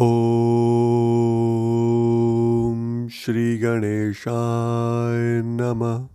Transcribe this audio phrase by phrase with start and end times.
[0.00, 0.06] ॐ
[3.12, 6.08] श्रीगणेशाय नमः।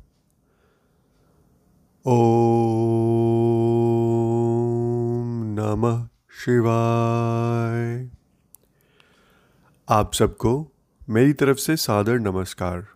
[2.06, 2.16] ॐ
[5.59, 8.09] नमः शिवाय।
[9.90, 10.72] आप सबको
[11.10, 12.88] मेरी तरफ़ से सादर नमस्कार।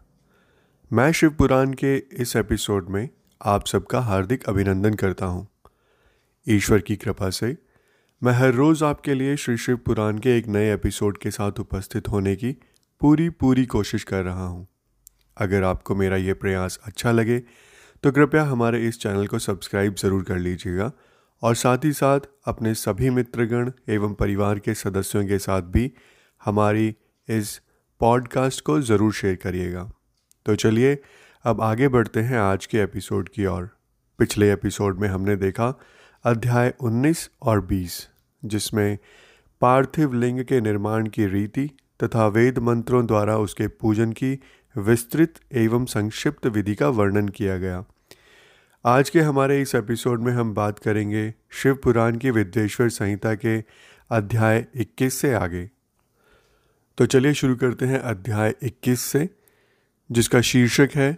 [0.94, 3.10] मैं शिव पुराण के इस एपिसोड में
[3.46, 5.48] आप सबका हार्दिक अभिनंदन करता हूँ।
[6.50, 7.58] ईश्वर की कृपा से
[8.22, 12.08] मैं हर रोज़ आपके लिए श्री शिव पुराण के एक नए एपिसोड के साथ उपस्थित
[12.08, 12.52] होने की
[13.02, 14.68] पूरी पूरी कोशिश कर रहा हूँ।
[15.38, 17.38] अगर आपको मेरा ये प्रयास अच्छा लगे
[18.04, 20.92] तो कृपया हमारे इस चैनल को सब्सक्राइब ज़रूर कर लीजिएगा
[21.44, 25.92] और साथ ही साथ अपने सभी मित्रगण एवं परिवार के सदस्यों के साथ भी
[26.42, 26.96] हमारी
[27.28, 27.60] इस
[28.02, 29.90] पॉडकास्ट को ज़रूर शेयर करिएगा।
[30.46, 30.98] तो चलिए,
[31.46, 33.70] अब आगे बढ़ते हैं आज के एपिसोड की ओर।
[34.20, 35.74] पिछले एपिसोड में हमने देखा
[36.30, 38.08] अध्याय 19 और 20
[38.46, 38.98] जिसमें
[39.62, 41.72] पार्थिव लिंग के निर्माण की रीति
[42.04, 44.40] तथा वेद मंत्रों द्वारा उसके पूजन की
[44.78, 47.84] विस्तृत एवं संक्षिप्त विधि का वर्णन किया गया।
[48.86, 53.64] आज के हमारे इस एपिसोड में हम बात करेंगे शिव पुराण की विद्वेश्वर संहिता के
[54.10, 55.70] अध्याय 21 से आगे।
[56.98, 59.30] तो चलिए शुरू करते हैं अध्याय 21 से,
[60.12, 61.18] जिसका शीर्षक है,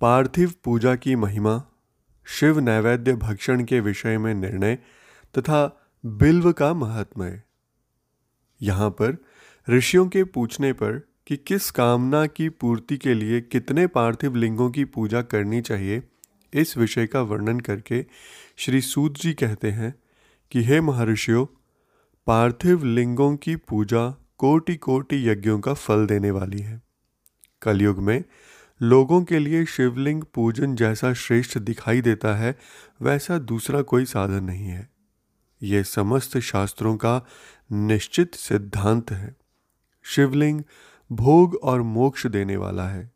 [0.00, 1.64] पार्थिव पूजा की महिमा।
[2.28, 4.74] शिव नैवेद्य भक्षण के विषय में निर्णय
[5.38, 7.42] तथा बिल्व का महात्मय।
[8.62, 9.24] यहाँ पर
[9.70, 14.84] ऋषियों के पूछने पर कि किस कामना की पूर्ति के लिए कितने पार्थिव लिंगों की
[14.84, 16.02] पूजा करनी चाहिए,
[16.52, 18.06] इस विषय का वर्णन करके
[18.56, 19.94] श्री सूद जी कहते हैं
[20.50, 21.46] कि, हे महर्षियों,
[22.26, 26.82] पार्थिव लिंगों की पूजा कोटि कोटि यज्ञों का फल देने वाली है।
[27.62, 28.24] कलयुग में
[28.82, 32.58] लोगों के लिए शिवलिंग पूजन जैसा श्रेष्ठ दिखाई देता है,
[33.02, 34.90] वैसा दूसरा कोई साधन नहीं है।
[35.62, 37.22] ये समस्त शास्त्रों का
[37.72, 39.36] निश्चित सिद्धांत है।
[40.02, 40.62] शिवलिंग
[41.12, 43.12] भोग और मोक्ष देने वाला है।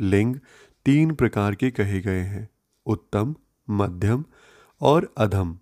[0.00, 0.36] लिंग
[0.84, 2.48] तीन प्रकार के कहे गए हैं,
[2.86, 3.34] उत्तम,
[3.70, 4.24] मध्यम
[4.80, 5.58] और अधम।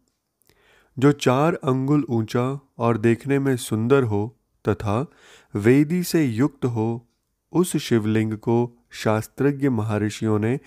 [0.98, 4.36] जो चार अंगुल ऊँचा और देखने में सुंदर हो
[4.68, 5.06] तथा
[5.54, 7.08] वेदी से युक्त हो,
[7.52, 10.60] उस शिवलिंग को शास्त्रज्ञ महर्षियों ने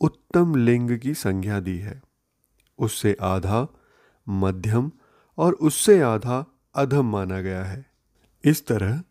[0.00, 2.02] उत्तम लिंग की संज्ञा दी है।
[2.78, 3.68] उससे आधा
[4.28, 4.92] मध्यम
[5.38, 7.86] और उससे आधा अधम माना गया है।
[8.44, 9.02] इस तरह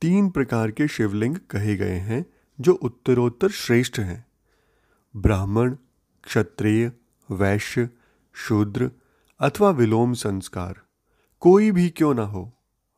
[0.00, 2.26] तीन प्रकार के शिवलिंग कहे गए हैं,
[2.60, 4.26] जो उत्तरोत्तर श्रेष्ठ हैं।
[5.16, 5.76] ब्राह्मण,
[6.24, 6.92] क्षत्रिय,
[7.30, 7.90] वैश्य,
[8.34, 8.90] शूद्र
[9.40, 10.74] अथवा विलोम संस्कार,
[11.40, 12.52] कोई भी क्यों ना हो,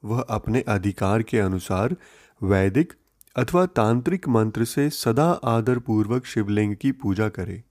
[0.05, 1.97] वह अपने अधिकार के अनुसार
[2.43, 2.93] वैदिक
[3.37, 7.65] अथवा तांत्रिक मंत्र से सदा आदर पूर्वक शिवलिंग की पूजा करे।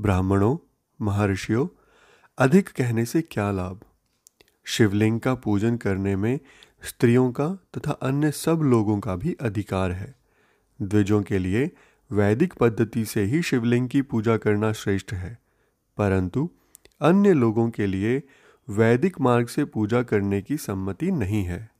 [0.00, 0.56] ब्राह्मणों,
[1.00, 1.66] महर्षियों,
[2.38, 3.80] अधिक कहने से क्या लाभ?
[4.64, 6.40] शिवलिंग का पूजन करने में
[6.84, 10.14] स्त्रियों का तथा अन्य सब लोगों का भी अधिकार है।
[10.82, 11.70] द्विजों के लिए
[12.12, 15.38] वैदिक पद्धति से ही शिवलिंग की पूजा करना श्रेष्ठ है।
[15.96, 16.50] परंतु
[17.00, 18.22] अन्य लोगों के लिए
[18.68, 21.70] वैदिक मार्ग से पूजा करने की सम्मति नहीं है।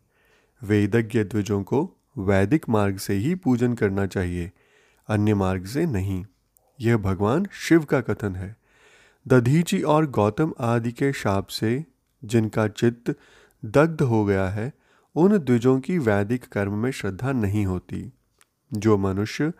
[0.62, 4.52] वेदज्ञ द्विजों को वैदिक मार्ग से ही पूजन करना चाहिए,
[5.08, 6.24] अन्य मार्ग से नहीं।
[6.80, 8.56] यह भगवान शिव का कथन है।
[9.28, 11.84] दधीची और गौतम आदि के शाप से
[12.24, 13.14] जिनका चित्त
[13.64, 14.72] दग्ध हो गया है,
[15.14, 18.12] उन द्विजों की वैदिक कर्म में श्रद्धा नहीं होती।
[18.72, 19.52] जो मनुष्य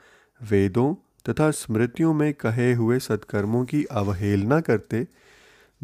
[0.43, 0.95] वेदों
[1.29, 5.09] तथा स्मृतियों में कहे हुए सत्कर्मों की अवहेलना करते,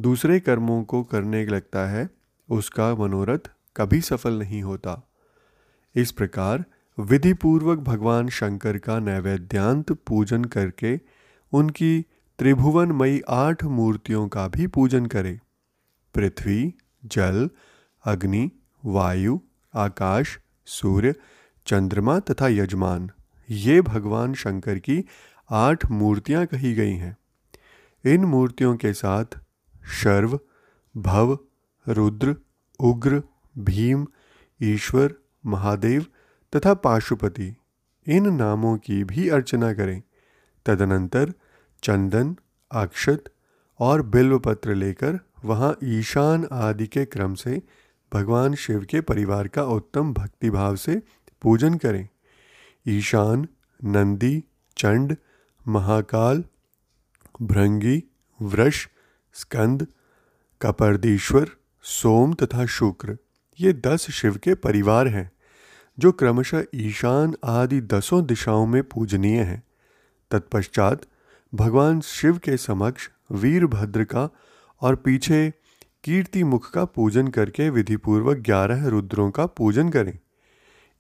[0.00, 2.10] दूसरे कर्मों को करने लगता है,
[2.50, 5.08] उसका मनोरथ कभी सफल नहीं होता।
[5.97, 6.65] इस प्रकार
[7.00, 11.00] विधिपूर्वक भगवान शंकर का नैवेद्यांत पूजन करके
[11.53, 12.05] उनकी
[12.38, 15.41] त्रिभुवनमयी आठ मूर्तियों का भी पूजन करें।
[16.15, 17.50] पृथ्वी, जल,
[18.04, 18.50] अग्नि,
[18.84, 19.41] वायु,
[19.75, 21.15] आकाश, सूर्य,
[21.66, 23.10] चंद्रमा तथा यजमान,
[23.50, 25.04] ये भगवान शंकर की
[25.50, 27.16] आठ मूर्तियाँ कही गई हैं।
[28.04, 29.25] इन मूर्तियों के साथ
[30.03, 30.41] शर्व,
[30.97, 31.38] भव,
[31.88, 32.37] रुद्र,
[32.81, 33.22] उग्र,
[33.59, 34.06] भीम,
[34.62, 35.15] ईश्वर
[35.46, 36.06] महादेव
[36.56, 37.56] तथा पाशुपति
[38.06, 40.02] इन नामों की भी अर्चना करें।
[40.66, 41.32] तदनंतर
[41.82, 42.36] चंदन,
[42.70, 43.24] अक्षत
[43.80, 47.62] और बिल्वपत्र लेकर वहाँ ईशान आदि के क्रम से
[48.12, 51.02] भगवान शिव के परिवार का उत्तम भक्तिभाव से
[51.42, 52.08] पूजन करें।
[52.88, 53.48] ईशान,
[53.84, 54.44] नंदी,
[54.76, 55.16] चंड,
[55.68, 56.44] महाकाल,
[57.42, 58.04] भृंगी,
[58.42, 58.86] वृष,
[59.34, 59.86] स्कंद,
[60.62, 61.50] कपर्दीश्वर,
[61.82, 63.18] सोम तथा शुक्र
[63.60, 65.30] ये दस शिव के परिवार हैं।
[65.98, 69.62] जो क्रमशः ईशान आदि दसों दिशाओं में पूजनीय हैं।
[70.30, 71.02] तत्पश्चात
[71.54, 74.28] भगवान शिव के समक्ष वीरभद्र का
[74.80, 75.52] और पीछे
[76.04, 80.18] कीर्ति मुख का पूजन करके विधिपूर्वक ग्यारह रुद्रों का पूजन करें।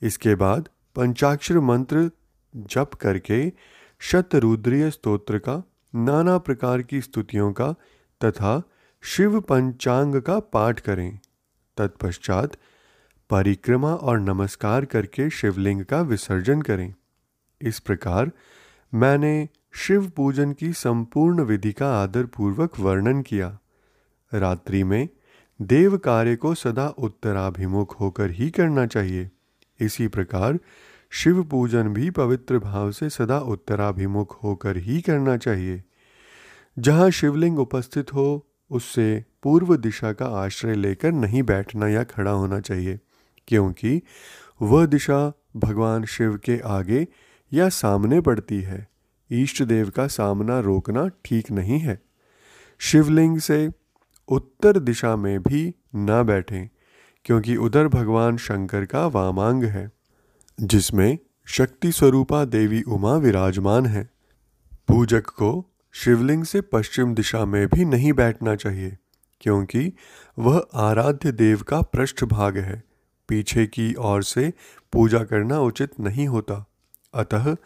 [0.02, 2.10] इसके बाद पंचाक्षर मंत्र
[2.56, 3.52] जप करके
[4.00, 5.62] शतरुद्रीय स्तोत्र का,
[5.94, 7.72] नाना प्रकार की स्तुतियों का
[8.24, 8.62] तथा
[9.02, 11.18] शिव पंचांग का पाठ करें।
[11.76, 12.56] तत्पश्चात
[13.30, 16.94] परिक्रमा और नमस्कार करके शिवलिंग का विसर्जन करें।
[17.60, 18.30] इस प्रकार
[18.94, 23.58] मैंने शिव पूजन की संपूर्ण विधि का आदर पूर्वक वर्णन किया।
[24.34, 25.08] रात्रि में
[25.62, 29.30] देव कार्य को सदा उत्तराभिमुख होकर ही करना चाहिए।
[29.80, 30.58] इसी प्रकार
[31.10, 35.82] शिव पूजन भी पवित्र भाव से सदा उत्तराभिमुख होकर ही करना चाहिए।
[36.78, 42.60] जहाँ शिवलिंग उपस्थित हो, उससे पूर्व दिशा का आश्रय लेकर नहीं बैठना या खड़ा होना
[42.60, 43.00] चाहिए।
[43.48, 44.02] क्योंकि
[44.62, 47.06] वह दिशा भगवान शिव के आगे
[47.52, 48.88] या सामने पड़ती है।
[49.32, 52.02] ईष्ट देव का सामना रोकना ठीक नहीं है।
[52.78, 53.70] शिवलिंग से
[54.28, 56.68] उत्तर दिशा में भी न बैठें,
[57.24, 59.90] क्योंकि उधर भगवान शंकर का वामांग है,
[60.62, 64.10] जिसमें शक्ति स्वरूपा देवी उमा विराजमान है।
[64.88, 68.96] पूजक को शिवलिंग से पश्चिम दिशा में भी नहीं बैठना चाहिए,
[69.40, 69.92] क्योंकि
[70.38, 72.83] वह आराध्य देव का पृष्ठ भाग है।
[73.28, 74.52] पीछे की ओर से
[74.92, 76.66] पूजा करना उचित नहीं होता।
[77.14, 77.56] अतः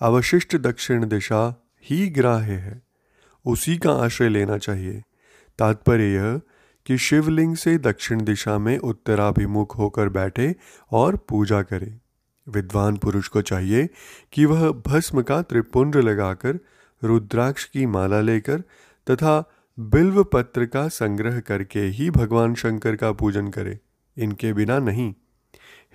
[0.00, 2.82] अवशिष्ट दक्षिण दिशा ही ग्राह्य है।
[3.46, 5.02] उसी का आश्रय लेना चाहिए।
[5.58, 6.40] तात्पर्य यह
[6.86, 10.54] कि शिवलिंग से दक्षिण दिशा में उत्तराभिमुख होकर बैठे
[10.90, 11.98] और पूजा करे।
[12.48, 13.88] विद्वान पुरुष को चाहिए
[14.32, 16.58] कि वह भस्म का त्रिपुंड लगाकर
[17.04, 18.60] रुद्राक्ष की माला लेकर
[19.10, 23.78] तथा बिल्व पत्र का संग्रह करके ही भगवान शंकर का पूजन करे।
[24.18, 25.14] इनके बिना नहीं।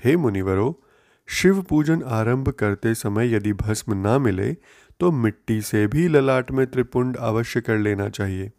[0.04, 0.84] हे मुनिवरो
[1.28, 4.54] शिव पूजन आरंभ करते समय यदि भस्म ना मिले
[5.00, 8.52] तो मिट्टी से भी ललाट में त्रिपुंड अवश्य कर लेना चाहिए।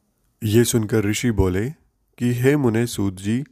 [0.45, 1.71] ये सुनकर ऋषि बोले
[2.19, 3.45] कि, हे मुने सूद जी,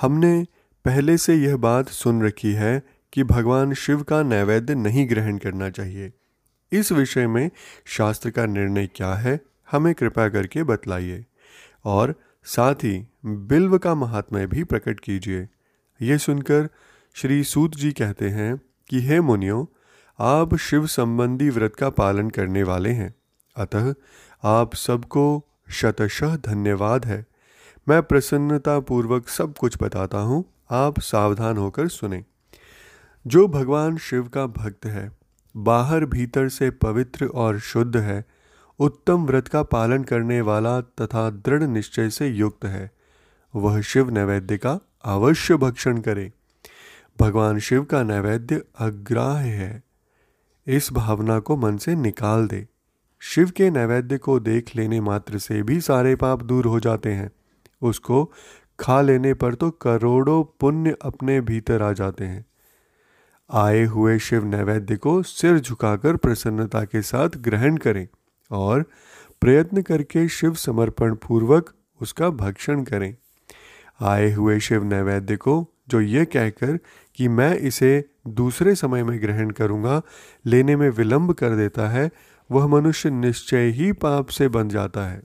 [0.00, 0.46] हमने
[0.84, 2.82] पहले से यह बात सुन रखी है
[3.12, 6.12] कि भगवान शिव का नैवेद्य नहीं ग्रहण करना चाहिए।
[6.72, 7.50] इस विषय में
[7.84, 11.26] शास्त्र का निर्णय क्या है, हमें कृपा करके बतलाइए।
[11.84, 15.48] और साथ ही बिल्व का महात्म्य भी प्रकट कीजिए।
[16.02, 16.68] यह सुनकर
[17.14, 19.72] श्री सूत जी कहते हैं कि, हे मुनियो,
[20.18, 23.14] आप शिव संबंधी व्रत का पालन करने वाले हैं।
[23.56, 23.94] अतः
[24.44, 27.26] आप सबको शतशः धन्यवाद है।
[27.88, 32.24] मैं प्रसन्नता पूर्वक सब कुछ बताता हूँ। आप सावधान होकर सुने।
[33.26, 35.12] जो भगवान शिव का भक्त है,
[35.56, 38.24] बाहर भीतर से पवित्र और शुद्ध है,
[38.78, 43.01] उत्तम व्रत का पालन करने वाला तथा दृढ़ निश्चय से युक्त है।
[43.54, 46.32] वह शिव नैवेद्य का अवश्य भक्षण करे।
[47.20, 49.82] भगवान शिव का नैवेद्य अग्राह्य है।
[50.66, 52.68] इस भावना को मन से निकाल दे।
[53.20, 57.30] शिव के नैवेद्य को देख लेने मात्र से भी सारे पाप दूर हो जाते हैं।
[57.82, 58.32] उसको
[58.80, 62.46] खा लेने पर तो करोड़ों पुण्य अपने भीतर आ जाते हैं।
[63.52, 68.08] आए हुए शिव नैवेद्य को सिर झुकाकर प्रसन्नता के साथ ग्रहण करें
[68.50, 68.84] और
[69.40, 73.16] प्रयत्न करके शिव समर्पण पूर्वक उसका भक्षण करें।
[74.00, 76.78] आए हुए शिव नैवेद्य को, जो ये कहकर
[77.14, 80.02] कि मैं इसे दूसरे समय में ग्रहण करूँगा,
[80.46, 82.10] लेने में विलंब कर देता है,
[82.50, 85.22] वह मनुष्य निश्चय ही पाप से बन जाता है।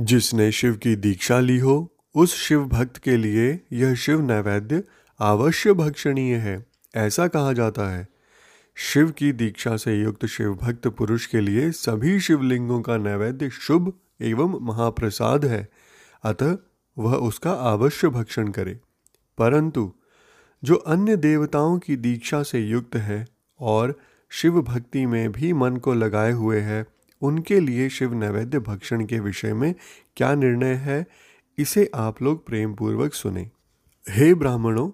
[0.00, 4.82] जिसने शिव की दीक्षा ली हो, उस शिव भक्त के लिए यह शिव नैवेद्य
[5.20, 6.66] अवश्य भक्षणीय है,
[6.96, 8.08] ऐसा कहा जाता है।
[8.74, 13.92] शिव की दीक्षा से युक्त शिव भक्त पुरुष के लिए सभी शिवलिंगों का नैवेद्य शुभ
[14.20, 15.68] एवं महाप्रसाद है।
[16.24, 16.56] अतः
[16.98, 18.80] वह उसका अवश्य भक्षण करे।
[19.38, 19.94] परंतु,
[20.64, 23.26] जो अन्य देवताओं की दीक्षा से युक्त है
[23.60, 23.98] और
[24.30, 26.86] शिव भक्ति में भी मन को लगाए हुए है,
[27.22, 29.74] उनके लिए शिव नैवेद्य भक्षण के विषय में
[30.16, 31.06] क्या निर्णय है,
[31.58, 33.50] इसे आप लोग प्रेम पूर्वक सुने।
[34.08, 34.90] हे ब्राह्मणों,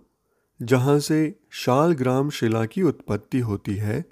[0.62, 4.04] जहाँ से शालग्राम शिला की उत्पत्ति होती है,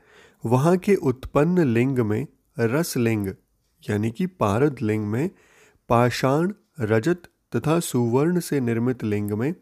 [0.46, 2.26] वहाँ के उत्पन्न लिंग में
[2.58, 3.28] रस लिंग
[3.90, 5.30] यानी कि पारद लिंग में
[5.88, 7.22] पाषाण, रजत
[7.56, 9.54] तथा सुवर्ण से निर्मित लिंग में,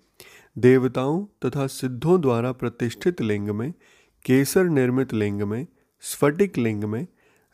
[0.58, 3.74] देवताओं तथा सिद्धों द्वारा प्रतिष्ठित लिंग में,
[4.24, 5.66] केसर निर्मित लिंग में,
[6.00, 7.06] स्फटिक लिंग में,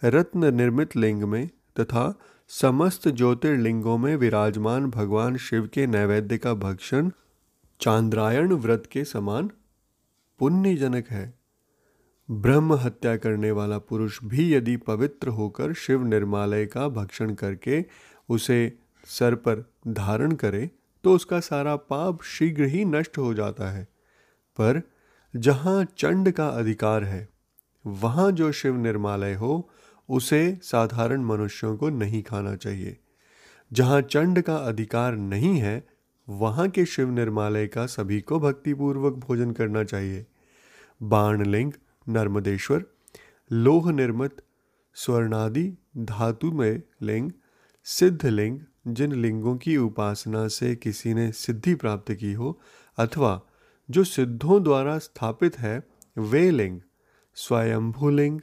[0.05, 1.49] रत्न निर्मित लिंग में
[1.81, 7.11] तथा समस्त ज्योतिर्लिंगों में विराजमान भगवान शिव के नैवेद्य का भक्षण
[7.81, 9.50] चांद्रायण व्रत के समान
[10.38, 11.38] पुण्यजनक है।
[12.31, 17.85] ब्रह्म हत्या करने वाला पुरुष भी यदि पवित्र होकर शिव निर्मालय का भक्षण करके
[18.28, 20.71] उसे सर पर धारण करे
[21.05, 23.85] तो उसका सारा पाप शीघ्र ही नष्ट हो जाता है।
[24.59, 24.83] पर
[25.37, 27.28] जहाँ चंड का अधिकार है,
[27.87, 29.71] वहाँ जो शिव निर्मालय हो,
[30.09, 32.97] उसे साधारण मनुष्यों को नहीं खाना चाहिए।
[33.73, 35.87] जहाँ चंड का अधिकार नहीं है,
[36.28, 40.26] वहाँ के शिव निर्मालय का सभी को भक्तिपूर्वक भोजन करना चाहिए।
[41.02, 41.73] बाणलिंग,
[42.09, 42.85] नर्मदेश्वर
[43.52, 44.37] लोह निर्मित
[44.95, 47.33] स्वर्णादि, धातुमय लिंग
[47.85, 52.61] सिद्ध लिंग जिन लिंगों की उपासना से किसी ने सिद्धि प्राप्त की हो,
[52.99, 53.43] अथवा
[53.90, 55.83] जो सिद्धों द्वारा स्थापित है,
[56.19, 56.81] वे लिंग,
[57.35, 58.40] स्वयंभू लिंग,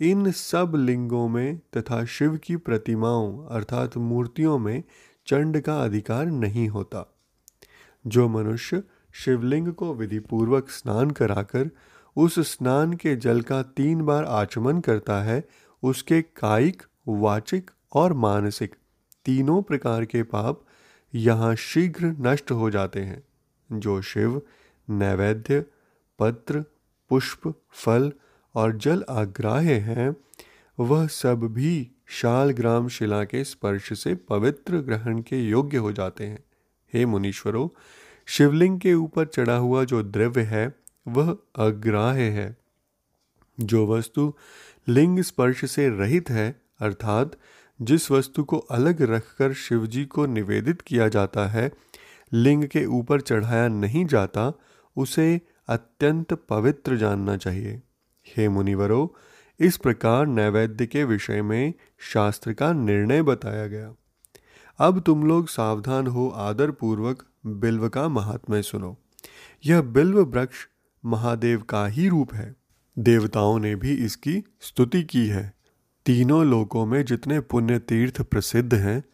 [0.00, 4.82] इन सब लिंगों में तथा शिव की प्रतिमाओं अर्थात मूर्तियों में
[5.26, 7.18] चंड का अधिकार नहीं होता।
[8.06, 11.70] जो मनुष्य शिवलिंग को विधिपूर्वक स्नान कराकर
[12.16, 15.48] उस स्नान के जल का तीन बार आचमन करता है,
[15.82, 18.74] उसके कायिक, वाचिक और मानसिक
[19.28, 20.62] तीनों प्रकार के पाप
[21.14, 23.22] यहाँ शीघ्र नष्ट हो जाते हैं,
[23.72, 24.42] जो शिव,
[24.90, 25.64] नैवेद्य,
[26.18, 26.64] पत्र,
[27.08, 28.12] पुष्प, फल
[28.54, 30.16] और जल आग्राह्य हैं,
[30.80, 36.26] वह सब भी शाल ग्राम शिला के स्पर्श से पवित्र ग्रहण के योग्य हो जाते
[36.26, 36.44] हैं।
[36.94, 37.68] हे मुनीश्वरों,
[38.26, 40.74] शिवलिंग के ऊपर चढ़ा हुआ जो द्रव्य है,
[41.08, 42.56] वह अग्राह्य है।
[43.60, 44.34] जो वस्तु
[44.88, 47.36] लिंग स्पर्श से रहित है, अर्थात
[47.82, 51.72] जिस वस्तु को अलग रखकर शिवजी को निवेदित किया जाता है,
[52.32, 54.52] लिंग के ऊपर चढ़ाया नहीं जाता,
[54.96, 57.82] उसे अत्यंत पवित्र जानना चाहिए।
[58.36, 59.08] हे मुनिवरों,
[59.60, 63.94] इस प्रकार नैवेद्य के विषय में शास्त्र का निर्णय बताया गया।
[64.78, 68.98] अब तुम लोग सावधान हो आदर पूर्वक बिल्व का महात्म्य सुनो।
[69.66, 70.56] यह बिल्व वृक्ष
[71.04, 72.56] महादेव का ही रूप है।
[72.98, 75.57] देवताओं ने भी इसकी स्तुति की है।
[76.04, 79.04] तीनों लोकों में जितने पुण्य तीर्थ प्रसिद्ध हैं,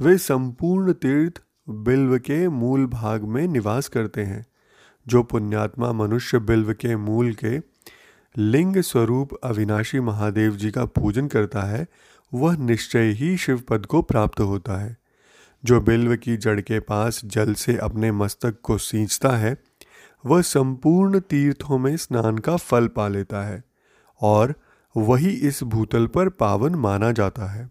[0.00, 4.46] वे संपूर्ण तीर्थ बिल्व के मूल भाग में निवास करते हैं,
[5.06, 7.58] जो पुण्यात्मा मनुष्य बिल्व के मूल के
[8.36, 11.86] लिंग स्वरूप अविनाशी महादेव जी का पूजन करता है,
[12.34, 14.96] वह निश्चय ही शिव पद को प्राप्त होता है।
[15.64, 19.56] जो बिल्व की जड़ के पास जल से अपने मस्तक को सींचता है,
[20.26, 23.64] वह संपूर्ण तीर्थों में स्नान का फल पा लेता है
[24.20, 24.54] और
[24.96, 27.70] वही इस भूतल पर पावन माना जाता है।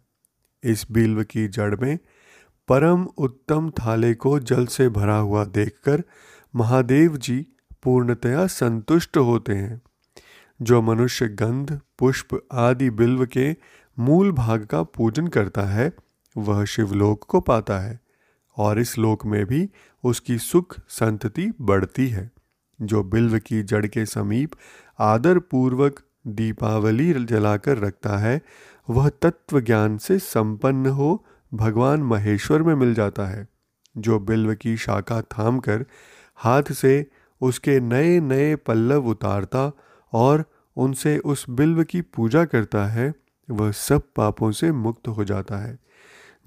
[0.63, 2.00] इस बिल्व की जड़ में
[2.68, 6.03] परम उत्तम थाले को जल से भरा हुआ देखकर
[6.56, 7.48] महादेव जी
[7.84, 9.82] पूर्णतया संतुष्ट होते हैं।
[10.62, 13.56] जो मनुष्य गंध, पुष्प आदि बिल्व के
[14.00, 15.94] मूल भाग का पूजन करता है,
[16.38, 18.00] वह शिवलोक को पाता है
[18.58, 19.70] और इस लोक में भी
[20.03, 22.32] उसकी सुख संतति बढ़ती है।
[22.82, 24.51] जो बिल्व की जड़ के समीप
[25.00, 28.42] आदर पूर्वक दीपावली जलाकर रखता है,
[28.89, 33.48] वह तत्व ज्ञान से संपन्न हो भगवान महेश्वर में मिल जाता है,
[33.98, 35.86] जो बिल्व की शाखा थाम कर
[36.36, 37.06] हाथ से
[37.42, 39.72] उसके नए नए पल्लव उतारता
[40.13, 40.46] और
[40.77, 43.13] उनसे उस बिल्व की पूजा करता है,
[43.51, 45.77] वह सब पापों से मुक्त हो जाता है।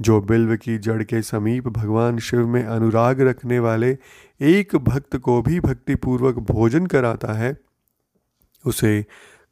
[0.00, 3.98] जो बिल्व की जड़ के समीप भगवान शिव में अनुराग रखने वाले
[4.40, 7.56] एक भक्त को भी भक्तिपूर्वक भोजन कराता है,
[8.64, 9.04] उसे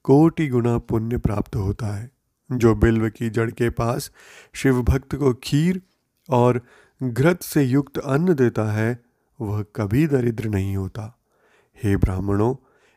[0.05, 2.11] कोटि गुना पुण्य प्राप्त होता है,
[2.53, 4.13] जो बिल्व की जड़ के पास
[4.55, 5.83] शिव भक्त को खीर
[6.31, 6.61] और
[7.03, 9.05] घृत से युक्त अन्न देता है,
[9.41, 11.19] वह कभी दरिद्र नहीं होता।
[11.85, 12.55] हे ब्राह्मणों,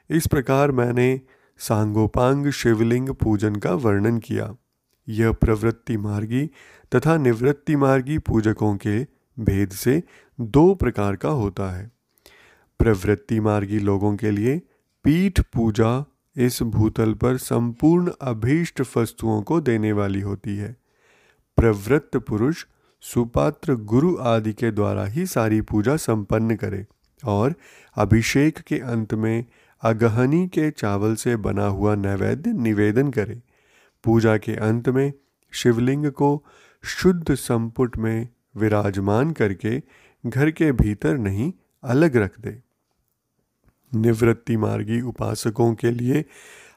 [0.09, 1.21] इस प्रकार मैंने
[1.57, 4.55] सांगोपांग शिवलिंग पूजन का वर्णन किया।
[5.09, 6.49] यह प्रवृत्ति मार्गी
[6.95, 9.03] तथा निवृत्ति मार्गी पूजकों के
[9.39, 10.03] भेद से
[10.41, 11.91] दो प्रकार का होता है।
[12.79, 14.61] प्रवृत्ति मार्गी लोगों के लिए
[15.03, 20.75] पीठ पूजा इस भूतल पर संपूर्ण अभीष्ट वस्तुओं को देने वाली होती है।
[21.57, 22.65] प्रवृत्त पुरुष
[23.01, 26.85] सुपात्र गुरु आदि के द्वारा ही सारी पूजा संपन्न करे
[27.25, 27.55] और
[27.95, 29.45] अभिषेक के अंत में
[29.83, 33.41] अगहनी के चावल से बना हुआ नैवेद्य निवेदन करे।
[34.03, 35.13] पूजा के अंत में
[35.51, 36.45] शिवलिंग को
[36.83, 38.27] शुद्ध संपुट में
[38.57, 39.81] विराजमान करके
[40.25, 41.53] घर के भीतर नहीं,
[41.83, 42.66] अलग रख दे।
[43.95, 46.25] निवृत्ति मार्गी उपासकों के लिए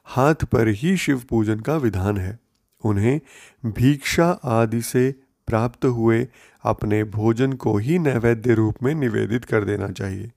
[0.04, 2.38] हाथ पर ही शिव पूजन का विधान है।
[2.84, 3.20] उन्हें
[3.66, 5.14] भिक्षा आदि से
[5.46, 6.28] प्राप्त हुए
[6.64, 10.30] अपने भोजन को ही नैवेद्य रूप में निवेदित कर देना चाहिए।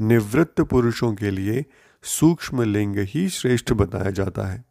[0.00, 1.64] निवृत्त पुरुषों के लिए
[2.02, 4.64] सूक्ष्म लिंग ही श्रेष्ठ बताया जाता है।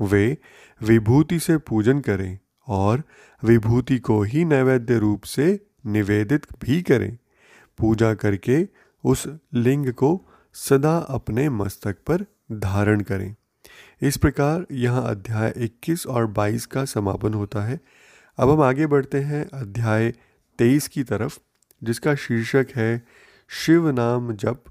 [0.00, 0.38] वे
[0.82, 3.02] विभूति से पूजन करें और
[3.44, 7.18] विभूति को ही नैवेद्य रूप से निवेदित भी करें।
[7.78, 8.68] पूजा करके
[9.04, 13.34] उस लिंग को सदा अपने मस्तक पर धारण करें।
[14.02, 17.80] इस प्रकार यहाँ अध्याय 21 और 22 का समापन होता है।
[18.38, 20.12] अब हम आगे बढ़ते हैं अध्याय
[20.58, 21.38] 23 की तरफ़,
[21.84, 23.06] जिसका शीर्षक है,
[23.48, 24.64] शिव नाम जप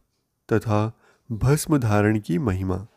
[0.53, 0.99] तथा
[1.31, 2.87] भस्म धारण की महिमा,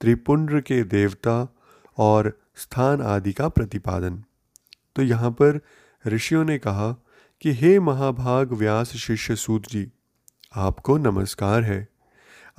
[0.00, 1.56] त्रिपुंड्र के देवता
[1.98, 4.24] और स्थान आदि का प्रतिपादन।
[4.96, 5.60] तो यहाँ पर
[6.06, 6.92] ऋषियों ने कहा
[7.40, 9.92] कि, हे महाभाग व्यास शिष्य सूत जी,
[10.54, 11.93] आपको नमस्कार है।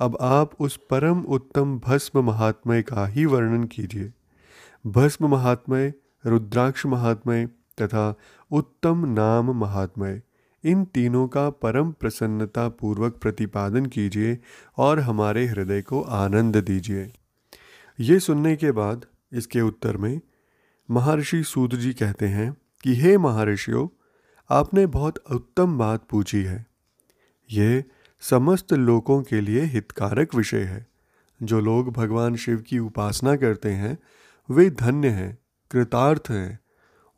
[0.00, 4.12] अब आप उस परम उत्तम भस्म महात्मय का ही वर्णन कीजिए।
[4.86, 5.92] भस्म महात्मय,
[6.26, 7.46] रुद्राक्ष महात्मय
[7.82, 8.14] तथा
[8.50, 10.22] उत्तम नाम महात्मय,
[10.64, 14.38] इन तीनों का परम प्रसन्नता पूर्वक प्रतिपादन कीजिए
[14.76, 17.12] और हमारे हृदय को आनंद दीजिए।
[18.00, 20.20] ये सुनने के बाद इसके उत्तर में
[20.90, 23.88] महर्षि सूद जी कहते हैं कि, हे महर्षियों,
[24.50, 26.66] आपने बहुत उत्तम बात पूछी है।
[27.52, 27.84] यह
[28.20, 30.86] समस्त लोगों के लिए हितकारक विषय है।
[31.42, 33.98] जो लोग भगवान शिव की उपासना करते हैं,
[34.50, 35.38] वे धन्य हैं,
[35.70, 36.60] कृतार्थ हैं,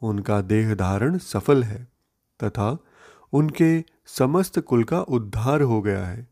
[0.02, 1.88] उनका देह धारण सफल है,
[2.44, 2.78] तथा
[3.32, 6.28] उनके समस्त कुल का उद्धार हो गया है,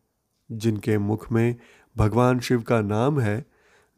[0.53, 1.57] जिनके मुख में
[1.97, 3.45] भगवान शिव का नाम है,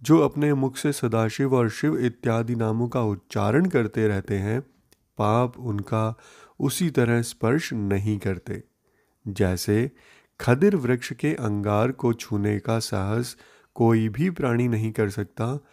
[0.03, 4.61] जो अपने मुख से सदाशिव और शिव इत्यादि नामों का उच्चारण करते रहते हैं,
[5.19, 6.19] पाप उनका
[6.61, 8.63] उसी तरह स्पर्श नहीं करते,
[9.29, 9.91] जैसे
[10.41, 13.37] खदिर वृक्ष के अंगार को छूने का साहस
[13.75, 15.65] कोई भी प्राणी नहीं कर सकता।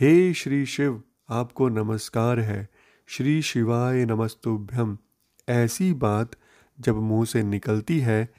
[0.00, 2.68] हे श्री शिव, आपको नमस्कार है।
[3.06, 4.98] श्री शिवाय नमस्तुभ्यम।
[5.48, 6.30] ऐसी बात
[6.80, 8.34] जब मुँह से निकलती है,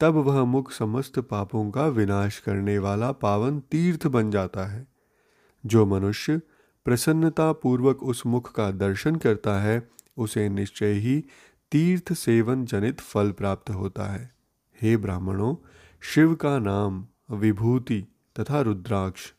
[0.00, 4.86] तब वह मुख समस्त पापों का विनाश करने वाला पावन तीर्थ बन जाता है।
[5.66, 6.40] जो मनुष्य
[6.84, 11.24] प्रसन्नता पूर्वक उस मुख का दर्शन करता है, उसे निश्चय ही
[11.72, 14.37] तीर्थ सेवन जनित फल प्राप्त होता है।
[14.82, 15.56] हे ब्राह्मणों,
[16.00, 18.06] शिव का नाम विभूति
[18.40, 19.32] तथा रुद्राक्ष।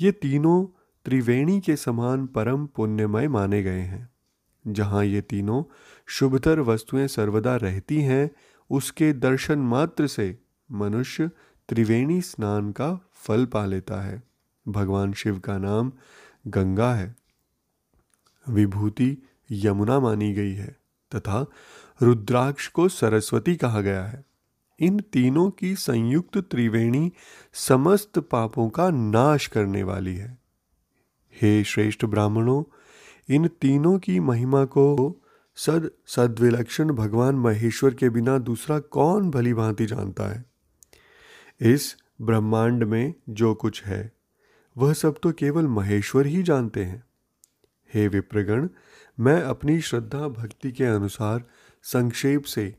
[0.00, 0.66] ये तीनों
[1.04, 4.10] त्रिवेणी के समान परम पुण्यमय माने गए हैं।
[4.66, 5.64] जहाँ ये तीनों
[6.06, 8.30] शुभतर वस्तुएँ सर्वदा रहती हैं,
[8.70, 10.38] उसके दर्शन मात्र से
[10.72, 11.30] मनुष्य
[11.68, 14.22] त्रिवेणी स्नान का फल पा लेता है।
[14.68, 15.92] भगवान शिव का नाम
[16.46, 17.16] गंगा है।
[18.48, 19.18] विभूति
[19.50, 20.76] यमुना मानी गई है
[21.14, 21.46] तथा
[22.02, 24.25] रुद्राक्ष को सरस्वती कहा गया है।
[24.80, 27.12] इन तीनों की संयुक्त त्रिवेणी
[27.52, 30.38] समस्त पापों का नाश करने वाली है।
[31.42, 32.64] हे श्रेष्ठ ब्राह्मणों,
[33.34, 35.16] इन तीनों की महिमा को
[35.56, 40.44] सद सद्विलक्षण भगवान महेश्वर के बिना दूसरा कौन भली भांति जानता है?
[41.60, 44.12] इस ब्रह्मांड में जो कुछ है,
[44.76, 47.04] वह सब तो केवल महेश्वर ही जानते हैं।
[47.94, 48.68] हे विप्रगण,
[49.20, 51.44] मैं अपनी श्रद्धा भक्ति के अनुसार
[51.82, 52.74] संक्षेप से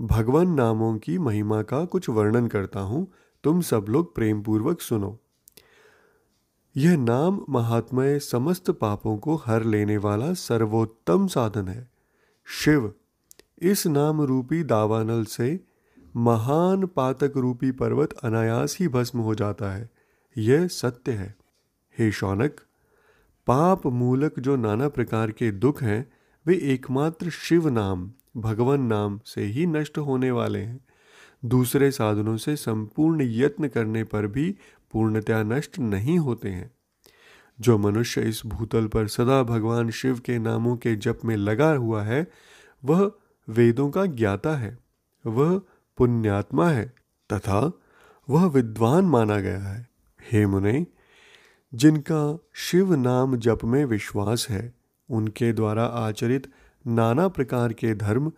[0.00, 3.12] भगवान नामों की महिमा का कुछ वर्णन करता हूँ।
[3.44, 5.18] तुम सब लोग प्रेम पूर्वक सुनो।
[6.76, 11.90] यह नाम महात्मय समस्त पापों को हर लेने वाला सर्वोत्तम साधन है।
[12.44, 12.94] शिव,
[13.58, 15.60] इस नाम रूपी दावानल से
[16.16, 19.90] महान पातक रूपी पर्वत अनायास ही भस्म हो जाता है।
[20.38, 21.34] यह सत्य है।
[21.98, 22.60] हे शौनक,
[23.46, 26.15] पाप मूलक जो नाना प्रकार के दुख हैं
[26.46, 30.80] वे एकमात्र शिव नाम, भगवान नाम से ही नष्ट होने वाले हैं।
[31.44, 34.56] दूसरे साधनों से संपूर्ण यत्न करने पर भी
[34.92, 36.70] पूर्णतया नष्ट नहीं होते हैं।
[37.60, 42.02] जो मनुष्य इस भूतल पर सदा भगवान शिव के नामों के जप में लगा हुआ
[42.02, 42.30] है,
[42.84, 43.12] वह
[43.48, 44.78] वेदों का ज्ञाता है,
[45.26, 45.60] वह
[45.96, 46.92] पुण्यात्मा है,
[47.32, 47.72] तथा
[48.30, 49.88] वह विद्वान माना गया है।
[50.32, 50.86] हे मुने,
[51.74, 54.75] जिनका शिव नाम जप में विश्वास है
[55.10, 56.46] उनके द्वारा आचरित
[56.86, 58.32] नाना प्रकार के धर्म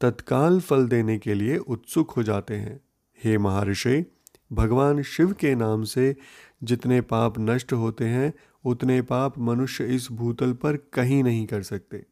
[0.00, 2.80] तत्काल फल देने के लिए उत्सुक हो जाते हैं।
[3.24, 4.04] हे महर्षि,
[4.52, 6.16] भगवान शिव के नाम से
[6.64, 8.34] जितने पाप नष्ट होते हैं,
[8.64, 12.06] उतने पाप मनुष्य इस भूतल पर कहीं नहीं कर सकते।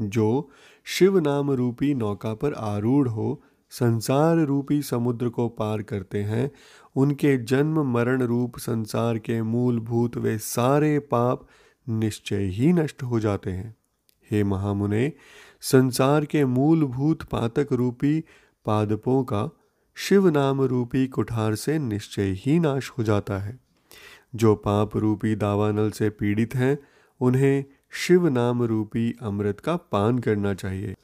[0.00, 0.50] जो
[0.84, 6.50] शिव नाम रूपी नौका पर आरूढ़ हो, संसार रूपी समुद्र को पार करते हैं,
[6.96, 11.46] उनके जन्म मरण रूप संसार के मूलभूत वे सारे पाप
[11.88, 13.76] निश्चय ही नष्ट हो जाते हैं।
[14.30, 15.12] हे महामुने,
[15.60, 18.24] संसार के मूलभूत पातक रूपी
[18.64, 19.50] पादपों का
[19.94, 23.60] शिव नाम रूपी कुठार से निश्चय ही नाश हो जाता है।
[24.34, 26.78] जो पाप रूपी दावानल से पीड़ित हैं,
[27.20, 30.94] उन्हें शिव नाम रूपी अमृत का पान करना चाहिए।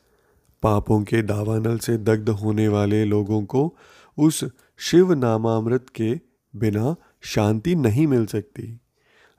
[0.62, 3.76] पापों के दावानल से दग्ध होने वाले लोगों को
[4.18, 4.44] उस
[4.78, 6.20] शिव नामामृत के
[6.56, 8.80] बिना शांति नहीं मिल सकती।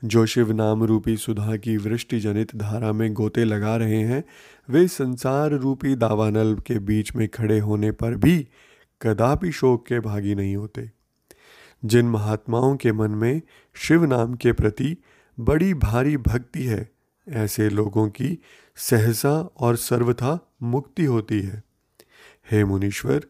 [0.05, 4.23] जो शिव नाम रूपी सुधा की वृष्टि जनित धारा में गोते लगा रहे हैं,
[4.69, 8.47] वे संसार रूपी दावानल के बीच में खड़े होने पर भी
[9.01, 10.91] कदापि शोक के भागी नहीं होते।
[11.85, 13.41] जिन महात्माओं के मन में
[13.75, 14.97] शिव नाम के प्रति
[15.39, 16.89] बड़ी भारी भक्ति है,
[17.29, 18.39] ऐसे लोगों की
[18.75, 21.63] सहसा और सर्वथा मुक्ति होती है।
[22.51, 23.25] हे मुनीश्वर,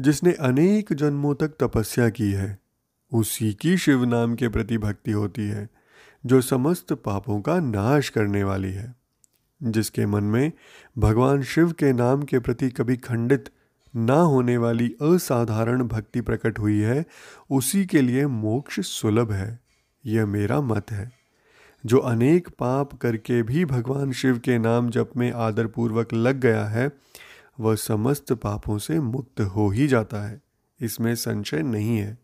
[0.00, 2.58] जिसने अनेक जन्मों तक तपस्या की है,
[3.12, 5.77] उसी की शिव नाम के प्रति भक्ति होती है।
[6.26, 8.94] जो समस्त पापों का नाश करने वाली है,
[9.62, 10.52] जिसके मन में
[10.98, 13.50] भगवान शिव के नाम के प्रति कभी खंडित
[13.96, 17.04] ना होने वाली असाधारण भक्ति प्रकट हुई है,
[17.50, 19.60] उसी के लिए मोक्ष सुलभ है,
[20.06, 21.12] यह मेरा मत है।
[21.86, 26.90] जो अनेक पाप करके भी भगवान शिव के नाम जप में आदरपूर्वक लग गया है,
[27.60, 30.40] वह समस्त पापों से मुक्त हो ही जाता है,
[30.80, 32.18] इसमें संशय नहीं है।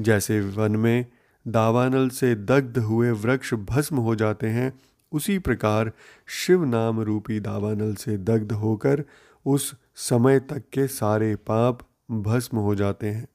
[0.00, 1.06] जैसे वन में
[1.48, 4.80] दावानल से दग्ध हुए वृक्ष भस्म हो जाते हैं।
[5.12, 5.92] उसी प्रकार
[6.26, 9.04] शिव नाम रूपी दावानल से दग्ध होकर
[9.46, 11.78] उस समय तक के सारे पाप
[12.10, 13.28] भस्म हो जाते हैं।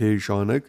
[0.00, 0.62] हे शौनक,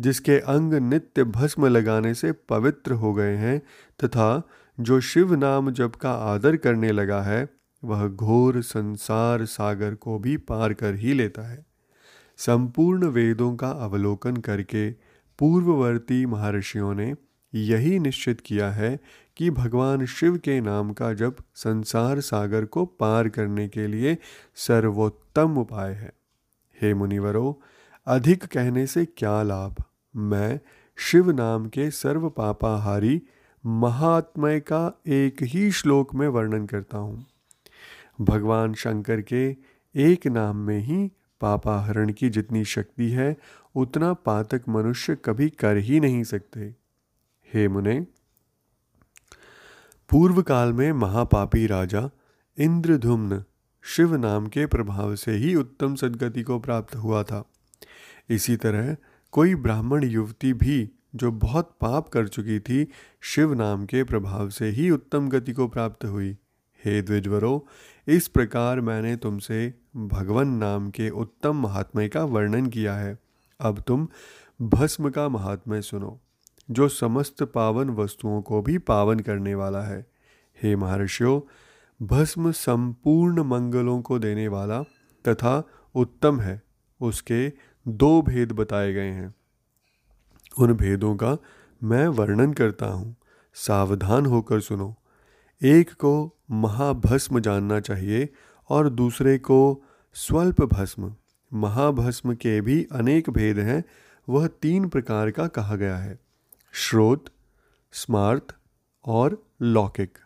[0.00, 3.58] जिसके अंग नित्य भस्म लगाने से पवित्र हो गए हैं
[4.04, 4.42] तथा
[4.80, 7.48] जो शिव नाम जप का आदर करने लगा है,
[7.84, 11.66] वह घोर संसार सागर को भी पार कर ही लेता है।
[12.36, 17.14] संपूर्ण वेदों का अवलोकन करके पूर्ववर्ती महर्षियों ने
[17.54, 19.00] यही निश्चित किया है
[19.36, 24.18] कि भगवान शिव के नाम का जप संसार सागर को पार करने के लिए
[24.54, 26.12] सर्वोत्तम उपाय है।
[26.82, 27.62] हे मुनिवरो,
[28.06, 29.74] अधिक कहने से क्या लाभ?
[30.16, 30.60] मैं
[30.96, 33.22] शिव नाम के सर्व पापाहारी,
[33.66, 37.26] महात्मय का एक ही श्लोक में वर्णन करता हूँ।
[38.20, 39.56] भगवान शंकर के
[39.96, 43.36] एक नाम में ही पापाहरण की जितनी शक्ति है,
[43.74, 46.74] उतना पातक मनुष्य कभी कर ही नहीं सकते।
[47.54, 48.06] हे मुने
[50.10, 52.10] पूर्व काल में महापापी राजा
[52.58, 53.44] इंद्रधुम्न
[53.82, 57.44] शिव नाम के प्रभाव से ही उत्तम सदगति को प्राप्त हुआ था।
[58.30, 58.96] इसी तरह
[59.32, 62.88] कोई ब्राह्मण युवती भी जो बहुत पाप कर चुकी थी,
[63.20, 66.36] शिव नाम के प्रभाव से ही उत्तम गति को प्राप्त हुई।
[66.84, 67.66] हे द्विजवरो,
[68.08, 73.18] इस प्रकार मैंने तुमसे भगवान नाम के उत्तम महात्म्य का वर्णन किया है।
[73.60, 74.08] अब तुम
[74.62, 76.20] भस्म का महात्म्य सुनो,
[76.70, 80.06] जो समस्त पावन वस्तुओं को भी पावन करने वाला है।
[80.62, 81.40] हे महर्षियों,
[82.06, 84.82] भस्म संपूर्ण मंगलों को देने वाला
[85.28, 85.62] तथा
[85.94, 86.62] उत्तम है,
[87.00, 87.52] उसके
[87.88, 89.34] दो भेद बताए गए हैं।
[90.58, 91.36] उन भेदों का
[91.82, 93.16] मैं वर्णन करता हूँ।
[93.54, 94.94] सावधान होकर सुनो,
[95.62, 98.28] एक को महाभस्म जानना चाहिए
[98.70, 99.82] और दूसरे को
[100.14, 101.14] स्वल्प भस्म।
[101.52, 103.84] महाभस्म के भी अनेक भेद हैं,
[104.28, 106.18] वह तीन प्रकार का कहा गया है,
[106.72, 107.24] श्रोत,
[107.92, 108.56] स्मार्त
[109.04, 110.18] और लौकिक।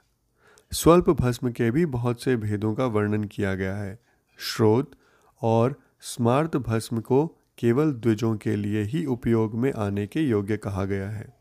[0.73, 3.99] स्वल्प भस्म के भी बहुत से भेदों का वर्णन किया गया है,
[4.39, 4.91] श्रोत
[5.43, 7.27] और स्मार्त भस्म को
[7.59, 11.37] केवल द्विजों के लिए ही उपयोग में आने के योग्य कहा गया है।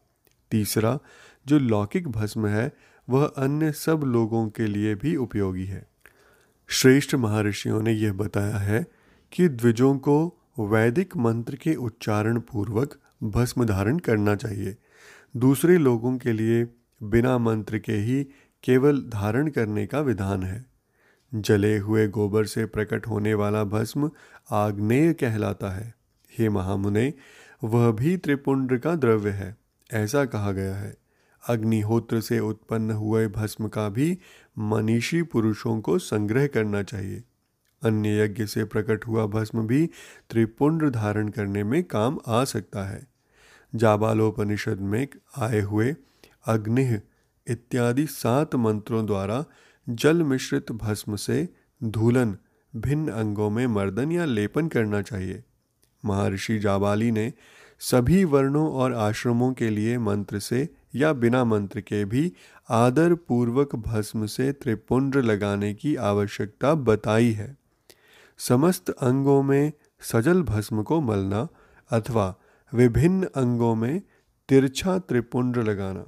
[0.51, 0.99] तीसरा,
[1.47, 2.71] जो लौकिक भस्म है
[3.09, 5.87] वह अन्य सब लोगों के लिए भी उपयोगी है।
[6.67, 8.85] श्रेष्ठ महर्षियों ने यह बताया है
[9.31, 14.77] कि द्विजों को वैदिक मंत्र के उच्चारण पूर्वक भस्म धारण करना चाहिए।
[15.37, 16.67] दूसरे लोगों के लिए
[17.03, 18.23] बिना मंत्र के ही
[18.63, 20.65] केवल धारण करने का विधान है।
[21.35, 24.11] जले हुए गोबर से प्रकट होने वाला भस्म
[24.51, 25.93] आग्नेय कहलाता है।
[26.39, 27.13] हे महामुने,
[27.63, 29.57] वह भी त्रिपुंड का द्रव्य है,
[29.93, 30.97] ऐसा कहा गया है।
[31.47, 34.17] अग्निहोत्र से उत्पन्न हुए भस्म का भी
[34.59, 37.23] मनीषी पुरुषों को संग्रह करना चाहिए।
[37.83, 39.89] अन्य यज्ञ से प्रकट हुआ भस्म भी
[40.29, 43.07] त्रिपुंड धारण करने में काम आ सकता है।
[43.75, 45.07] जाबालोपनिषद में
[45.37, 45.95] आए हुए
[46.45, 47.01] अग्निह
[47.47, 49.45] इत्यादि सात मंत्रों द्वारा
[49.89, 51.49] जल मिश्रित भस्म से
[51.83, 52.37] धूलन,
[52.75, 55.43] भिन्न अंगों में मर्दन या लेपन करना चाहिए।
[56.05, 57.33] महर्षि जाबाली ने
[57.79, 62.31] सभी वर्णों और आश्रमों के लिए मंत्र से या बिना मंत्र के भी
[62.69, 67.55] आदर पूर्वक भस्म से त्रिपुंड लगाने की आवश्यकता बताई है।
[68.39, 71.47] समस्त अंगों में सजल भस्म को मलना
[71.91, 72.35] अथवा
[72.73, 74.01] विभिन्न अंगों में
[74.49, 76.05] तिरछा त्रिपुंड लगाना,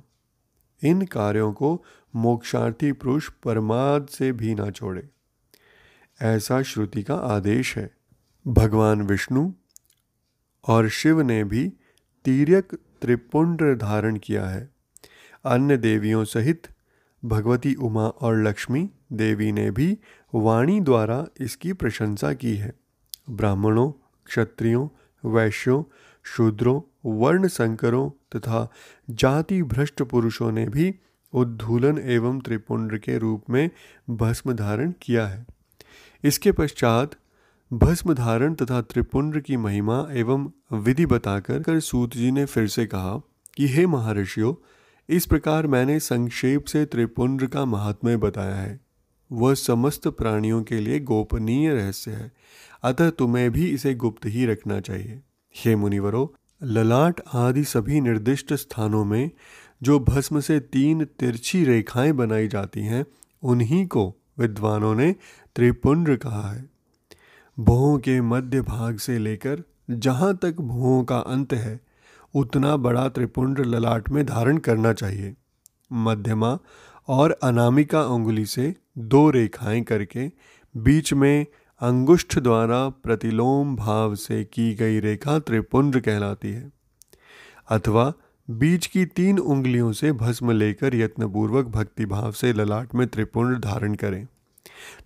[0.82, 1.84] इन कार्यों को
[2.16, 5.08] मोक्षार्थी पुरुष परमाद से भी ना छोड़े।
[6.22, 7.90] ऐसा श्रुति का आदेश है।
[8.46, 9.52] भगवान विष्णु
[10.68, 11.68] और शिव ने भी
[12.26, 14.70] तीर्यक त्रिपुंड धारण किया है।
[15.46, 16.68] अन्य देवियों सहित
[17.26, 19.98] भगवती उमा और लक्ष्मी देवी ने भी
[20.36, 22.74] वाणी द्वारा इसकी प्रशंसा की है।
[23.30, 23.92] ब्राह्मणों,
[24.26, 24.88] क्षत्रियों,
[25.32, 25.84] वैश्यों,
[26.24, 26.82] शूद्रों
[27.20, 28.72] वर्ण संकरों तथा
[29.10, 30.96] जाति भ्रष्ट पुरुषों ने भी
[31.34, 33.70] उद्धूलन एवं त्रिपुंड के रूप में
[34.10, 35.46] भस्म धारण किया है।
[36.24, 37.12] इसके पश्चात
[37.74, 42.86] भस्म धारण तथा त्रिपुंड की महिमा एवं विधि बताकर कर सूत जी ने फिर से
[42.86, 43.18] कहा
[43.56, 44.54] कि, हे महर्षियों
[45.10, 48.80] इस प्रकार मैंने संक्षेप से त्रिपुंड का महात्म्य बताया है।
[49.32, 52.32] वह समस्त प्राणियों के लिए गोपनीय रहस्य है।
[52.84, 55.22] अतः तुम्हें भी इसे गुप्त ही रखना चाहिए।
[55.56, 59.32] हे मुनिवरो, ललाट आदि सभी निर्दिष्ट स्थानों में
[59.84, 63.06] जो भस्म से तीन तिरछी रेखाएँ बनाई जाती हैं,
[63.44, 65.16] उन्हीं को विद्वानों ने
[65.56, 66.70] त्रिपुंड कहा है।
[67.60, 71.89] भुओं के मध्य भाग से लेकर जहाँ तक भुओं का अंत है
[72.36, 75.36] उतना बड़ा त्रिपुंड ललाट में धारण करना चाहिए।
[75.94, 76.60] मध्यमा
[77.08, 80.32] और अनामिका उंगली से दो रेखाएँ करके
[80.78, 81.46] बीच में
[81.82, 86.72] अंगुष्ठ द्वारा प्रतिलोम भाव से की गई रेखा त्रिपुंड कहलाती है।
[87.70, 88.14] अथवा
[88.50, 93.96] बीच की तीन उंगलियों से भस्म लेकर यत्नपूर्वक भक्ति भाव से ललाट में त्रिपुंड धारण
[93.96, 94.28] करें।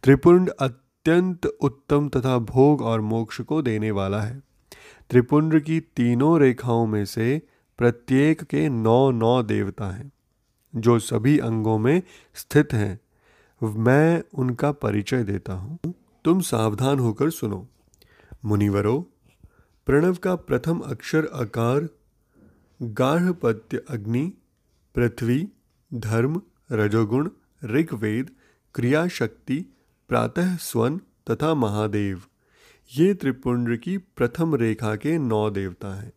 [0.03, 4.52] त्रिपुंड अत्यंत उत्तम तथा भोग और मोक्ष को देने वाला है।
[5.13, 7.41] त्रिपुंड की तीनों रेखाओं में से
[7.77, 10.11] प्रत्येक के नौ नौ देवता हैं,
[10.75, 12.01] जो सभी अंगों में
[12.35, 12.99] स्थित हैं।
[13.61, 15.77] मैं उनका परिचय देता हूँ।
[16.25, 17.67] तुम सावधान होकर सुनो।
[18.45, 18.99] मुनिवरो,
[19.85, 21.89] प्रणव का प्रथम अक्षर आकार
[22.81, 24.33] गाढ़पत्य अग्नि,
[24.95, 25.49] पृथ्वी,
[25.93, 27.29] धर्म, रजोगुण,
[27.65, 28.31] ऋग्वेद
[28.75, 29.65] क्रिया शक्ति
[30.09, 30.97] प्रातः स्वन
[31.31, 32.21] तथा महादेव।
[32.97, 36.13] ये त्रिपुंड की प्रथम रेखा के नौ देवता हैं।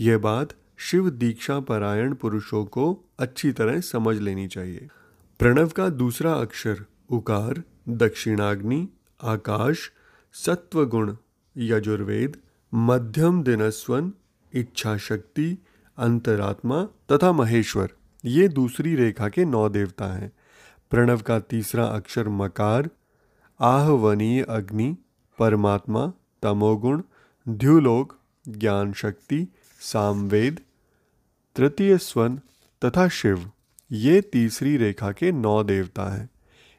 [0.00, 4.88] यह बात शिव दीक्षा परायण पुरुषों को अच्छी तरह समझ लेनी चाहिए।
[5.38, 8.88] प्रणव का दूसरा अक्षर उकार, दक्षिणाग्नि,
[9.22, 9.90] आकाश,
[10.32, 11.16] सत्वगुण,
[11.56, 12.36] यजुर्वेद,
[12.74, 14.12] मध्यम दिनस्वन
[14.54, 15.58] इच्छा शक्ति
[15.98, 17.90] अंतरात्मा तथा महेश्वर।
[18.24, 20.32] ये दूसरी रेखा के नौ देवता हैं।
[20.90, 22.90] प्रणव का तीसरा अक्षर मकार,
[23.60, 24.96] आहवनीय अग्नि
[25.38, 27.02] परमात्मा, तमोगुण,
[27.48, 28.16] द्युलोक
[28.48, 29.46] ज्ञान शक्ति
[29.80, 30.60] सामवेद,
[31.56, 32.40] तृतीय स्वन
[32.84, 33.50] तथा शिव।
[33.92, 36.30] ये तीसरी रेखा के नौ देवता हैं।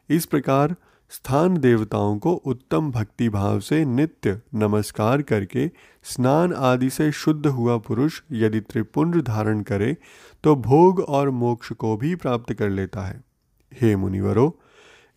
[0.09, 0.75] इस प्रकार
[1.09, 5.71] स्थान देवताओं को उत्तम भक्ति भाव से नित्य नमस्कार करके
[6.03, 9.97] स्नान आदि से शुद्ध हुआ पुरुष यदि त्रिपुंड धारण करे
[10.43, 13.23] तो भोग और मोक्ष को भी प्राप्त कर लेता है।
[13.81, 14.59] हे मुनिवरो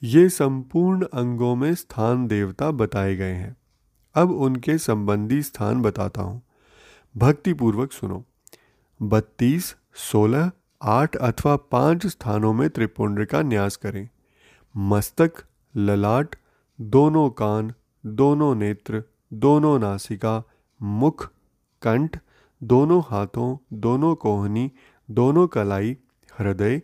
[0.04, 3.56] ये संपूर्ण अंगों में स्थान देवता बताए गए हैं।
[4.14, 6.42] अब उनके संबंधी स्थान बताता हूँ।
[7.16, 8.24] भक्तिपूर्वक सुनो।
[9.02, 10.50] बत्तीस, सोलह,
[10.82, 14.08] आठ अथवा पाँच स्थानों में त्रिपुंड का न्यास करें।
[14.76, 15.32] मस्तक,
[15.76, 16.36] ललाट,
[16.80, 17.72] दोनों कान,
[18.06, 20.42] दोनों नेत्र, दोनों नासिका,
[20.82, 21.30] मुख,
[21.82, 22.18] कंठ,
[22.62, 24.72] दोनों हाथों, दोनों कोहनी,
[25.10, 25.96] दोनों कलाई,
[26.38, 26.82] हृदय,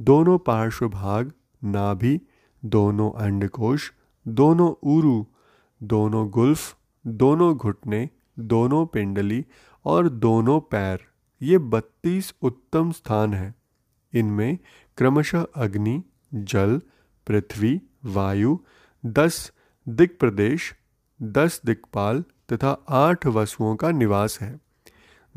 [0.00, 1.32] दोनों पार्श्वभाग
[1.64, 2.20] नाभि
[2.64, 3.92] दोनों अंडकोश,
[4.28, 5.26] दोनों उरु,
[5.82, 9.46] दोनों गुल्फ, दोनों घुटने, दोनों पिंडली
[9.84, 11.04] और दोनों पैर।
[11.42, 13.54] ये बत्तीस उत्तम स्थान हैं।
[14.14, 14.58] इनमें
[14.96, 16.02] क्रमशः अग्नि,
[16.34, 16.80] जल,
[17.26, 18.58] पृथ्वी, वायु,
[19.06, 19.52] दस
[19.88, 20.74] दिक प्रदेश
[21.22, 24.60] दस दिक्पाल तथा आठ वसुओं का निवास है।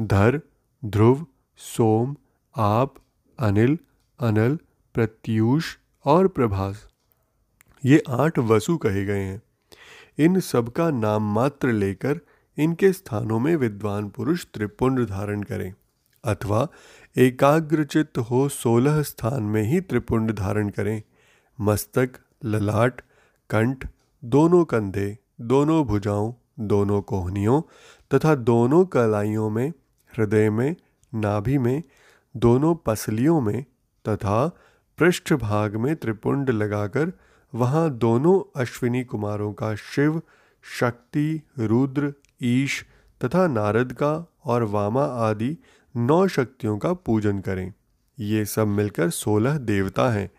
[0.02, 0.42] धर,
[0.86, 1.26] ध्रुव,
[1.58, 2.16] सोम,
[2.58, 2.94] आप,
[3.40, 3.78] अनिल,
[4.20, 4.60] अनल,
[4.94, 6.91] प्रत्यूष और प्रभास।
[7.86, 9.42] ये आठ वसु कहे गए हैं।
[10.18, 12.20] इन सब का नाम मात्र लेकर
[12.58, 15.74] इनके स्थानों में विद्वान पुरुष त्रिपुंड धारण करें,
[16.24, 16.68] अथवा
[17.18, 21.02] एकाग्रचित हो सोलह स्थान में ही त्रिपुंड धारण करें।
[21.62, 22.10] मस्तक,
[22.46, 23.02] ललाट,
[23.50, 23.88] कंठ,
[24.24, 27.62] दोनों कंधे, दोनों भुजाओं, दोनों कोहनियों,
[28.12, 29.70] तथा दोनों कलाइयों में,
[30.14, 30.76] हृदय में,
[31.16, 31.84] नाभि में,
[32.38, 33.64] दोनों पसलियों में,
[34.10, 34.48] तथा
[34.98, 37.14] पृष्ठ भाग में त्रिपुंड लगाकर
[37.56, 40.22] वहाँ दोनों अश्विनी कुमारों का शिव,
[40.80, 42.86] शक्ति, रुद्र, ईश
[43.24, 45.58] तथा नारद का और वामा आदि
[45.96, 47.74] नौ शक्तियों का पूजन करें।
[48.20, 50.32] ये सब मिलकर सोलह देवता हैं।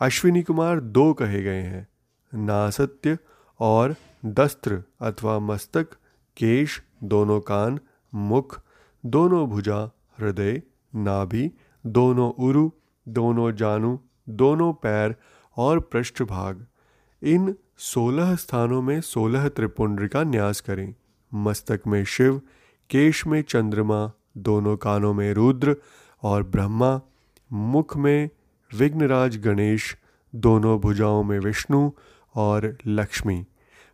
[0.00, 1.88] अश्विनी कुमार दो कहे गए हैं।
[2.34, 3.18] नासत्य
[3.60, 3.94] और
[4.24, 5.92] दस्त्र अथवा मस्तक,
[6.36, 7.80] केश, दोनों कान,
[8.14, 8.62] मुख,
[9.06, 9.84] दोनों भुजा,
[10.18, 10.62] हृदय,
[10.94, 11.50] नाभि,
[11.86, 12.70] दोनों उरु,
[13.08, 15.16] दोनों जानू, दोनों पैर
[15.60, 16.66] और पृष्ठभाग।
[17.22, 20.94] इन सोलह स्थानों में सोलह त्रिपुंड का न्यास करें।
[21.34, 22.40] मस्तक में शिव,
[22.90, 25.76] केश में चंद्रमा, दोनों कानों में रुद्र
[26.22, 27.00] और ब्रह्मा,
[27.52, 28.30] मुख में
[28.74, 29.96] विघ्नराज गणेश,
[30.34, 31.90] दोनों भुजाओं में विष्णु
[32.34, 33.46] और लक्ष्मी।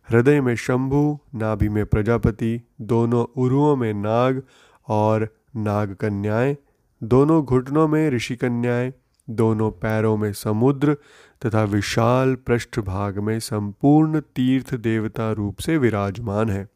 [0.09, 4.43] हृदय में शंभु, नाभि में प्रजापति, दोनों उरुओं में नाग
[4.87, 6.57] और नाग कन्याएँ
[7.03, 8.93] दोनों घुटनों में ऋषि कन्याएँ
[9.29, 10.97] दोनों पैरों में समुद्र
[11.45, 16.67] तथा विशाल पृष्ठभाग में संपूर्ण तीर्थ देवता रूप से विराजमान है।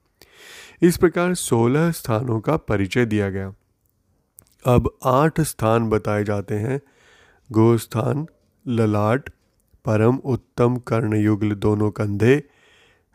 [0.81, 3.53] इस प्रकार सोलह स्थानों का परिचय दिया गया।
[4.65, 6.81] अब आठ स्थान बताए जाते हैं।
[7.51, 8.27] गोस्थान,
[8.67, 9.29] ललाट,
[9.85, 12.43] परम उत्तम कर्णयुगल दोनों कंधे,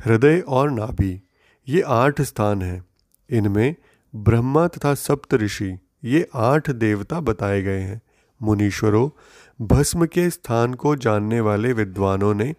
[0.04, 1.22] हृदय और नाभि।
[1.68, 2.84] ये आठ स्थान हैं।
[3.30, 3.74] इनमें
[4.16, 8.02] ब्रह्मा तथा सप्त ऋषि ये आठ देवता बताए गए हैं।
[8.42, 9.10] मुनीश्वरों
[9.60, 12.54] भस्म के स्थान को जानने वाले विद्वानों ने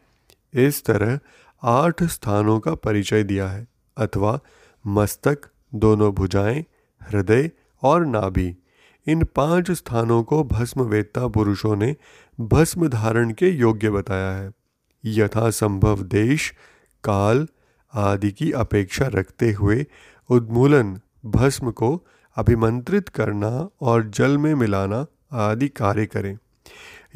[0.54, 1.20] इस तरह
[1.64, 4.40] आठ स्थानों का परिचय दिया है, अथवा
[4.88, 5.38] मस्तक,
[5.76, 6.66] दोनों भुजाएँ,
[7.10, 7.52] हृदय
[7.84, 8.56] और नाभि।
[9.08, 11.96] इन पाँच स्थानों को भस्म वेत्ता पुरुषों ने
[12.40, 14.52] भस्म धारण के योग्य बताया है।
[15.06, 16.54] यथासंभव देश,
[17.04, 17.48] काल
[17.94, 19.86] आदि की अपेक्षा रखते हुए
[20.30, 26.38] उद्मूलन भस्म को अभिमंत्रित करना और जल में मिलाना आदि कार्य करें।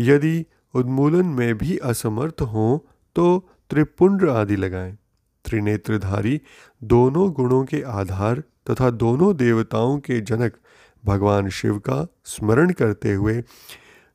[0.02, 2.78] यदि उन्मूलन में भी असमर्थ हों
[3.16, 3.26] तो
[3.70, 4.98] त्रिपुंड आदि लगाएँ।
[5.46, 6.40] त्रिनेत्रधारी
[6.82, 10.58] दोनों गुणों के आधार तथा दोनों देवताओं के जनक
[11.04, 13.44] भगवान शिव का स्मरण करते हुए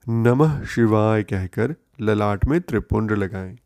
[0.07, 3.57] नमः शिवाय कहकर ललाट में त्रिपुंड लगाएँ।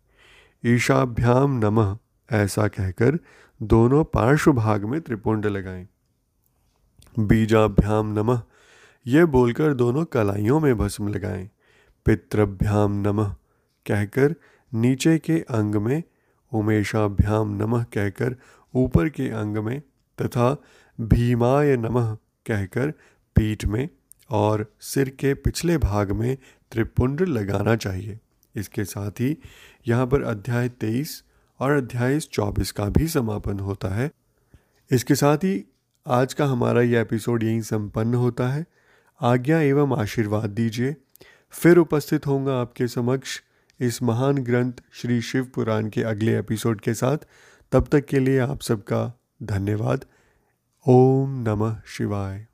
[0.64, 1.96] ईशाभ्याम नमः
[2.28, 3.18] ऐसा कहकर
[3.60, 5.86] दोनों पार्श्व भाग में त्रिपुंड लगाएँ।
[7.16, 8.42] बीजाभ्याम नमः
[9.06, 11.48] यह बोलकर दोनों कलाइयों में भस्म लगाएँ।
[12.04, 13.34] पितृभ्याम नमः
[13.86, 14.34] कहकर
[14.74, 16.02] नीचे के अंग में
[16.52, 18.36] उमेशाभ्याम नमः कहकर
[18.74, 19.80] ऊपर के अंग में
[20.22, 20.56] तथा
[21.00, 22.14] भीमाय नमः
[22.46, 22.90] कहकर
[23.36, 23.88] पीठ में
[24.30, 26.38] और सिर के पिछले भाग में
[26.72, 28.18] त्रिपुंड लगाना चाहिए।
[28.56, 29.36] इसके साथ ही
[29.88, 31.24] यहाँ पर अध्याय तेईस
[31.60, 34.10] और अध्याय चौबीस का भी समापन होता है।
[34.90, 35.64] इसके साथ ही
[36.06, 38.66] आज का हमारा ये एपिसोड यहीं संपन्न होता है।
[39.20, 40.96] आज्ञा एवं आशीर्वाद दीजिए।
[41.50, 43.40] फिर उपस्थित होंगे आपके समक्ष
[43.80, 47.18] इस महान ग्रंथ श्री शिव पुराण के अगले एपिसोड के साथ।
[47.72, 50.04] तब तक के लिए आप सबका धन्यवाद।
[50.86, 52.49] ओम नमः शिवाय।